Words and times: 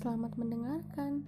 Selamat 0.00 0.32
mendengarkan. 0.40 1.20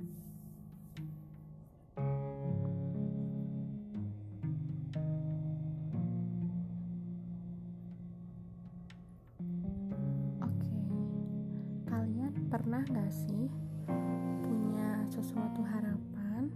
Oke, 10.40 10.72
kalian 11.84 12.32
pernah 12.48 12.80
gak 12.88 13.12
sih 13.12 13.52
punya 14.40 15.04
sesuatu 15.12 15.60
harapan, 15.68 16.48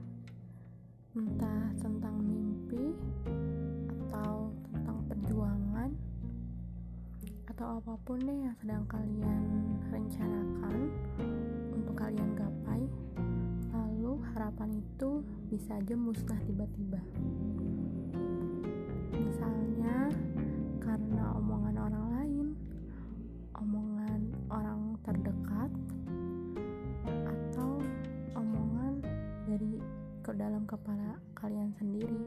entah 1.12 1.69
tentang 1.77 2.16
mimpi 2.24 2.96
atau 4.09 4.57
tentang 4.73 5.05
perjuangan, 5.05 5.93
atau 7.52 7.77
apa 7.77 7.93
pun 8.09 8.24
deh 8.24 8.48
yang 8.48 8.57
sedang 8.57 8.88
kalian 8.88 9.45
rencanakan 9.93 10.88
kalian 11.96 12.36
gapai, 12.36 12.84
lalu 13.73 14.20
harapan 14.37 14.77
itu 14.77 15.24
bisa 15.48 15.80
aja 15.80 15.96
musnah 15.96 16.37
tiba-tiba. 16.45 17.00
Misalnya 19.16 20.12
karena 20.77 21.24
omongan 21.40 21.77
orang 21.80 22.06
lain, 22.20 22.46
omongan 23.56 24.20
orang 24.52 25.01
terdekat, 25.02 25.73
atau 27.09 27.80
omongan 28.37 29.01
dari 29.49 29.80
ke 30.21 30.37
dalam 30.37 30.68
kepala 30.68 31.16
kalian 31.32 31.73
sendiri. 31.80 32.21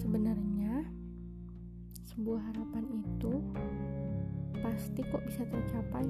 Sebenarnya, 0.00 0.86
sebuah 2.14 2.40
harapan 2.54 2.84
itu 3.04 3.42
pasti 4.66 4.98
kok 5.06 5.22
bisa 5.22 5.46
tercapai 5.46 6.02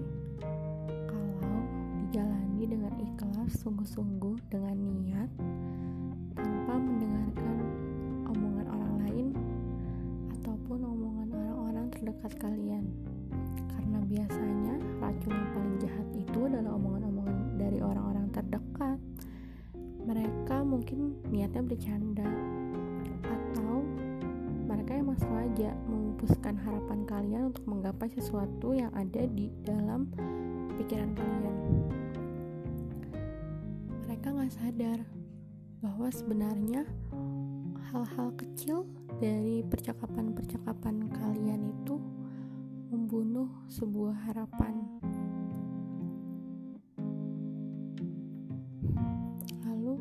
kalau 1.05 1.61
dijalani 2.01 2.65
dengan 2.65 2.95
ikhlas, 2.97 3.53
sungguh-sungguh, 3.61 4.49
dengan 4.49 4.73
niat, 4.97 5.29
tanpa 6.33 6.81
mendengarkan 6.81 7.57
omongan 8.33 8.67
orang 8.73 8.95
lain 9.05 9.27
ataupun 10.41 10.89
omongan 10.89 11.29
orang-orang 11.37 11.87
terdekat 11.93 12.33
kalian. 12.41 12.89
Karena 13.77 14.01
biasanya 14.09 14.75
racun 15.05 15.37
yang 15.37 15.51
paling 15.53 15.77
jahat 15.77 16.09
itu 16.17 16.39
adalah 16.49 16.73
omongan-omongan 16.81 17.61
dari 17.61 17.79
orang-orang 17.85 18.33
terdekat. 18.33 18.99
Mereka 20.01 20.65
mungkin 20.65 21.21
niatnya 21.29 21.61
bercanda 21.61 22.56
mereka 24.87 25.03
emang 25.03 25.19
sengaja 25.19 25.71
memupuskan 25.91 26.55
harapan 26.63 27.03
kalian 27.11 27.51
untuk 27.51 27.67
menggapai 27.67 28.07
sesuatu 28.07 28.71
yang 28.71 28.95
ada 28.95 29.27
di 29.27 29.51
dalam 29.67 30.07
pikiran 30.79 31.11
kalian. 31.11 31.57
Mereka 34.07 34.31
nggak 34.31 34.55
sadar 34.55 35.03
bahwa 35.83 36.07
sebenarnya 36.07 36.87
hal-hal 37.91 38.31
kecil 38.39 38.87
dari 39.19 39.67
percakapan-percakapan 39.67 41.11
kalian 41.11 41.67
itu 41.67 41.99
membunuh 42.95 43.51
sebuah 43.67 44.15
harapan. 44.31 44.87
Lalu 49.67 49.99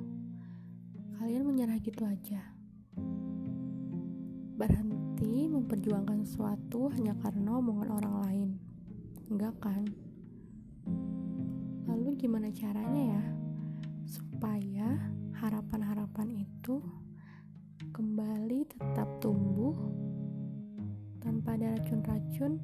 kalian 1.17 1.41
menyerah 1.41 1.81
gitu 1.81 2.05
aja. 2.05 2.64
Berhenti 4.55 5.51
memperjuangkan 5.51 6.23
sesuatu 6.23 6.87
hanya 6.95 7.11
karena 7.19 7.59
omongan 7.59 7.89
orang 7.91 8.15
lain. 8.23 8.49
Enggak 9.27 9.55
kan? 9.59 9.83
Lalu 11.91 12.15
gimana 12.15 12.47
caranya 12.55 13.19
ya 13.19 13.23
supaya 14.07 14.95
harapan-harapan 15.35 16.47
itu 16.47 16.79
kembali 17.91 18.63
tetap 18.67 19.07
tumbuh 19.19 19.75
tanpa 21.19 21.59
ada 21.59 21.75
racun-racun 21.75 22.61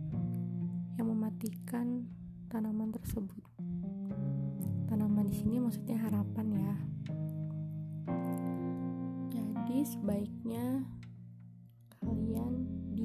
yang 0.96 1.08
mematikan 1.12 2.08
tanaman 2.48 2.94
tersebut. 2.96 3.44
Tanaman 4.88 5.28
di 5.28 5.36
sini 5.40 5.58
maksudnya 5.60 5.98
harapan 5.98 6.48
ya. 6.56 6.74
Jadi 9.34 9.78
sebaiknya 9.88 10.86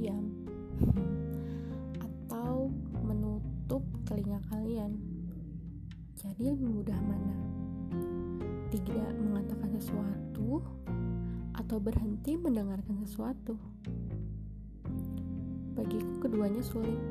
diam 0.07 0.31
atau 2.07 2.71
menutup 3.03 3.83
telinga 4.07 4.39
kalian. 4.55 4.95
Jadi 6.15 6.55
lebih 6.55 6.79
mudah 6.79 6.95
mana? 7.03 7.35
Tidak 8.71 9.19
mengatakan 9.19 9.75
sesuatu 9.75 10.63
atau 11.59 11.83
berhenti 11.83 12.39
mendengarkan 12.39 13.03
sesuatu. 13.03 13.59
Bagiku 15.75 16.23
keduanya 16.23 16.63
sulit. 16.63 17.03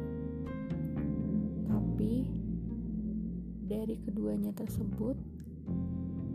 Tapi 1.68 2.32
dari 3.68 4.00
keduanya 4.08 4.56
tersebut 4.56 5.20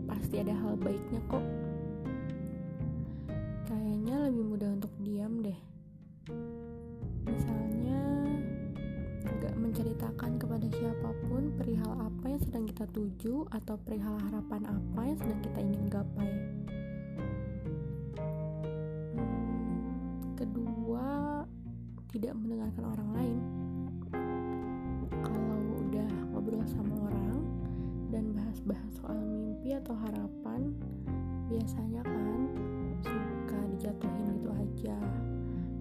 pasti 0.05 0.45
ada 0.45 0.53
hal 0.61 0.77
baiknya 0.77 1.25
kok. 1.25 1.45
Kayaknya 3.65 4.29
lebih 4.29 4.45
mudah 4.45 4.69
untuk 4.77 4.93
diam 5.01 5.41
deh. 5.41 5.70
Kepada 10.61 10.77
siapa 10.77 11.09
pun 11.25 11.49
perihal 11.57 11.93
apa 11.97 12.25
yang 12.29 12.37
sedang 12.37 12.69
kita 12.69 12.85
tuju 12.93 13.49
atau 13.49 13.81
perihal 13.81 14.13
harapan 14.29 14.61
apa 14.69 15.01
yang 15.09 15.17
sedang 15.17 15.41
kita 15.41 15.57
ingin 15.57 15.83
gapai. 15.89 16.29
Hmm, 19.17 20.37
kedua, 20.37 21.41
tidak 22.13 22.37
mendengarkan 22.37 22.83
orang 22.93 23.09
lain. 23.17 23.39
Kalau 25.25 25.57
udah 25.81 26.11
ngobrol 26.29 26.61
sama 26.69 27.09
orang 27.09 27.41
dan 28.13 28.29
bahas-bahas 28.37 28.91
soal 29.01 29.17
mimpi 29.17 29.73
atau 29.73 29.97
harapan, 29.97 30.77
biasanya 31.49 32.05
kan 32.05 32.39
suka 33.01 33.57
dijatuhin 33.65 34.37
gitu 34.37 34.53
aja 34.53 34.97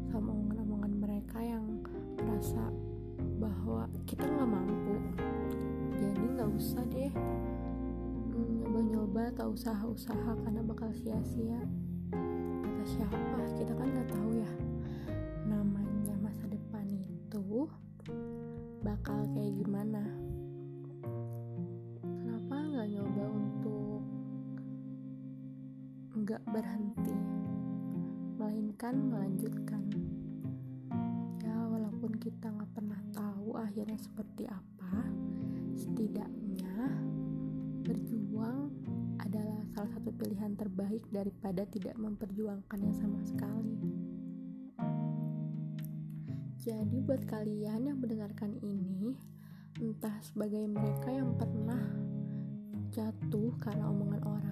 sama 0.08 0.32
omongan-omongan 0.32 0.92
mereka 0.96 1.36
yang 1.44 1.84
merasa 2.16 2.72
bahwa 3.40 3.88
kita 4.04 4.24
nggak 4.28 4.46
nggak 4.52 4.69
usah 6.60 6.84
deh. 6.92 7.08
Nyoba-nyoba 8.36 9.32
atau 9.32 9.56
usaha-usaha 9.56 10.36
karena 10.44 10.60
bakal 10.60 10.92
sia-sia. 10.92 11.56
Kata 12.60 12.84
siapa? 12.84 13.40
Kita 13.56 13.72
kan 13.72 13.88
nggak 13.88 14.12
tahu 14.12 14.28
ya. 14.36 14.50
Namanya 15.48 16.20
masa 16.20 16.44
depan 16.52 16.84
itu 16.84 17.64
bakal 18.84 19.24
kayak 19.32 19.56
gimana? 19.56 20.04
Kenapa 22.04 22.54
nggak 22.60 22.88
nyoba 22.92 23.24
untuk 23.32 24.04
nggak 26.12 26.44
berhenti? 26.44 27.16
Melainkan 28.36 28.94
melanjutkan. 29.08 29.84
Ya 31.40 31.56
walaupun 31.56 32.20
kita 32.20 32.52
nggak 32.52 32.72
pernah 32.76 33.00
tahu 33.16 33.56
akhirnya 33.56 33.96
seperti 33.96 34.44
apa 34.44 35.09
setidaknya 35.80 36.76
berjuang 37.88 38.68
adalah 39.16 39.64
salah 39.72 39.88
satu 39.96 40.12
pilihan 40.12 40.52
terbaik 40.52 41.00
daripada 41.08 41.64
tidak 41.64 41.96
memperjuangkannya 41.96 42.92
sama 42.92 43.20
sekali. 43.24 43.80
Jadi 46.60 47.00
buat 47.00 47.24
kalian 47.24 47.88
yang 47.88 47.96
mendengarkan 47.96 48.60
ini 48.60 49.16
entah 49.80 50.12
sebagai 50.20 50.68
mereka 50.68 51.08
yang 51.08 51.32
pernah 51.40 51.80
jatuh 52.92 53.56
karena 53.56 53.88
omongan 53.88 54.22
orang 54.28 54.49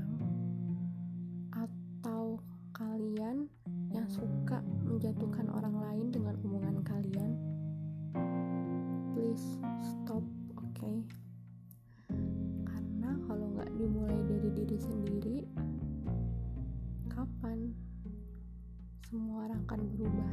akan 19.69 19.85
berubah 19.93 20.33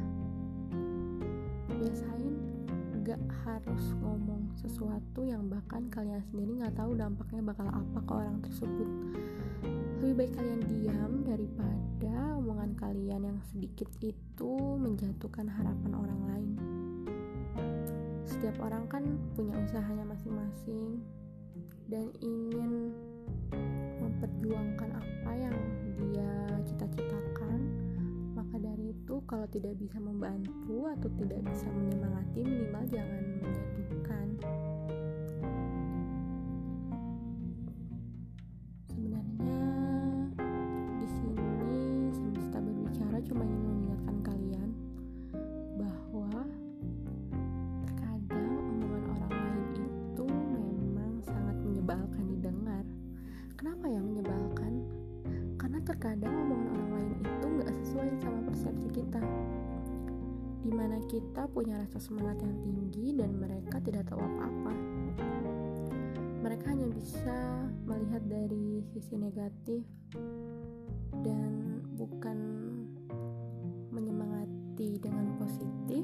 biasain 1.76 2.34
gak 3.04 3.20
harus 3.44 3.84
ngomong 4.00 4.48
sesuatu 4.56 5.20
yang 5.28 5.44
bahkan 5.52 5.92
kalian 5.92 6.24
sendiri 6.32 6.56
nggak 6.56 6.72
tahu 6.72 6.96
dampaknya 6.96 7.44
bakal 7.44 7.68
apa 7.68 7.98
ke 8.00 8.12
orang 8.16 8.40
tersebut 8.40 8.88
Lebih 10.00 10.14
baik 10.16 10.32
kalian 10.40 10.62
diam 10.64 11.12
daripada 11.20 12.16
omongan 12.40 12.72
kalian 12.80 13.22
yang 13.28 13.38
sedikit 13.52 13.92
itu 14.00 14.52
menjatuhkan 14.80 15.48
harapan 15.48 15.92
orang 15.92 16.20
lain. 16.30 16.52
Setiap 18.22 18.60
orang 18.60 18.84
kan 18.86 19.04
punya 19.34 19.56
usahanya 19.56 20.04
masing-masing 20.04 21.00
dan 21.88 22.12
ingin 22.22 22.92
memperjuangkan 23.98 24.90
apa 24.94 25.30
yang 25.34 25.56
dia 25.98 26.30
cita-citakan. 26.68 26.85
Tidak 29.56 29.72
bisa 29.80 29.96
membantu 29.96 30.84
atau 30.92 31.08
tidak 31.16 31.40
bisa 31.48 31.64
menyemangati, 31.72 32.40
minimal 32.44 32.84
jangan 32.92 33.24
menjatuhkan. 33.40 34.26
cuma 43.26 43.42
ingin 43.42 43.58
mengingatkan 43.58 44.16
kalian 44.22 44.70
bahwa 45.82 46.46
terkadang 47.82 48.54
omongan 48.54 49.02
orang 49.18 49.34
lain 49.34 49.66
itu 49.82 50.24
memang 50.30 51.12
sangat 51.26 51.56
menyebalkan 51.66 52.24
didengar. 52.30 52.84
Kenapa 53.58 53.84
ya 53.90 53.98
menyebalkan? 53.98 54.72
Karena 55.58 55.78
terkadang 55.82 56.34
omongan 56.38 56.70
orang 56.70 56.90
lain 56.94 57.12
itu 57.18 57.46
nggak 57.50 57.70
sesuai 57.82 58.08
sama 58.22 58.40
persepsi 58.46 58.88
kita. 58.94 59.45
Di 60.66 60.74
mana 60.74 60.98
kita 61.06 61.46
punya 61.46 61.78
rasa 61.78 62.02
semangat 62.02 62.42
yang 62.42 62.58
tinggi 62.58 63.14
dan 63.14 63.38
mereka 63.38 63.78
tidak 63.78 64.10
tahu 64.10 64.18
apa-apa. 64.18 64.74
Mereka 66.42 66.74
hanya 66.74 66.90
bisa 66.90 67.38
melihat 67.86 68.26
dari 68.26 68.82
sisi 68.90 69.14
negatif 69.14 69.86
dan 71.22 71.86
bukan 71.94 72.38
menyemangati 73.94 74.98
dengan 74.98 75.38
positif 75.38 76.02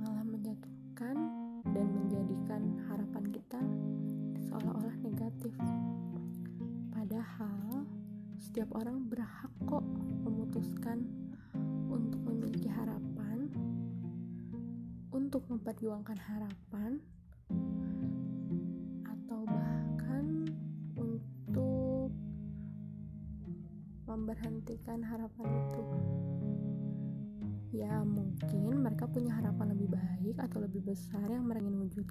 malah 0.00 0.24
menjatuhkan 0.24 1.16
dan 1.68 1.86
menjadikan 1.92 2.80
harapan 2.88 3.24
kita 3.28 3.60
seolah-olah 4.48 4.96
negatif 5.04 5.52
padahal 6.96 7.84
setiap 8.40 8.72
orang 8.74 9.07
untuk 15.38 15.62
memperjuangkan 15.62 16.18
harapan 16.18 16.98
atau 19.06 19.46
bahkan 19.46 20.50
untuk 20.98 22.10
memberhentikan 24.10 24.98
harapan 24.98 25.46
itu? 25.46 25.82
Ya 27.70 28.02
mungkin 28.02 28.82
mereka 28.82 29.06
punya 29.06 29.38
harapan 29.38 29.78
lebih 29.78 29.94
baik 29.94 30.42
atau 30.42 30.58
lebih 30.58 30.82
besar 30.82 31.30
yang 31.30 31.46
mereka 31.46 31.70
ingin 31.70 31.86
wujud 31.86 32.06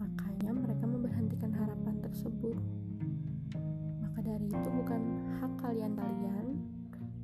makanya 0.00 0.56
mereka 0.56 0.88
memberhentikan 0.88 1.52
harapan 1.52 2.00
tersebut. 2.08 2.56
Maka 4.00 4.18
dari 4.24 4.48
itu 4.48 4.68
bukan 4.80 5.02
hak 5.44 5.52
kalian-kalian 5.60 6.56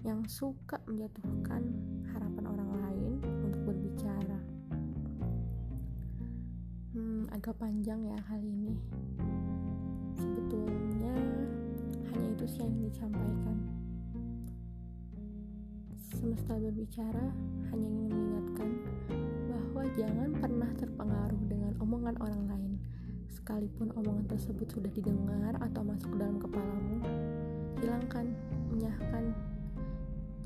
yang 0.05 0.21
suka 0.29 0.77
menjatuhkan 0.85 1.73
harapan 2.13 2.45
orang 2.53 2.62
agak 7.43 7.59
panjang 7.59 7.99
ya 8.07 8.15
kali 8.31 8.55
ini. 8.55 8.79
Sebetulnya 10.15 11.11
hanya 12.15 12.29
itu 12.39 12.47
sih 12.47 12.63
yang 12.63 12.79
disampaikan. 12.87 13.59
Semesta 16.15 16.55
berbicara 16.55 17.35
hanya 17.75 17.83
ingin 17.83 18.15
mengingatkan 18.15 18.71
bahwa 19.51 19.83
jangan 19.99 20.31
pernah 20.39 20.71
terpengaruh 20.79 21.43
dengan 21.51 21.75
omongan 21.83 22.15
orang 22.23 22.43
lain 22.47 22.73
sekalipun 23.27 23.91
omongan 23.99 24.31
tersebut 24.31 24.71
sudah 24.71 24.95
didengar 24.95 25.59
atau 25.67 25.83
masuk 25.83 26.15
dalam 26.15 26.39
kepalamu. 26.39 27.03
Hilangkan 27.83 28.39
menyahkan 28.71 29.35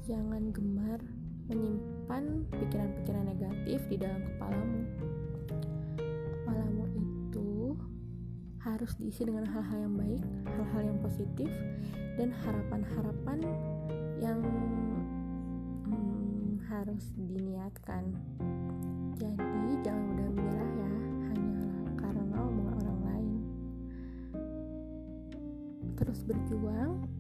jangan 0.09 0.49
gemar 0.49 1.05
menyimpan 1.53 2.49
pikiran-pikiran 2.57 3.37
negatif 3.37 3.85
di 3.85 4.01
dalam 4.01 4.25
kepalamu 4.33 4.76
harus 8.87 9.03
diisi 9.03 9.27
dengan 9.27 9.43
hal-hal 9.51 9.91
yang 9.91 9.99
baik 9.99 10.23
hal-hal 10.47 10.83
yang 10.87 10.99
positif 11.03 11.51
dan 12.15 12.31
harapan-harapan 12.31 13.43
yang 14.23 14.39
harus 16.71 17.11
diniatkan. 17.19 18.15
Jadi 19.19 19.75
jangan 19.83 20.07
mudah 20.07 20.29
menyerah 20.31 20.71
ya 20.71 20.91
hanyalah 21.35 21.95
karena 21.99 22.37
omongan 22.39 22.75
orang 22.79 23.01
lain. 23.11 23.37
Terus 25.99 26.23
berjuang 26.23 27.11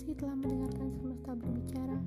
kasih 0.00 0.16
telah 0.16 0.32
mendengarkan 0.32 0.88
semesta 0.96 1.36
berbicara. 1.36 2.00